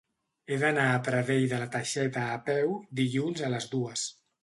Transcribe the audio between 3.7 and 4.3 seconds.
dues.